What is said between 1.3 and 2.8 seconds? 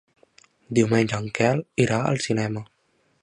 Quel irà al cinema.